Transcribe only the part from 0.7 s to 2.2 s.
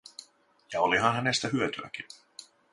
Ja olihan hänestä hyötyäkin.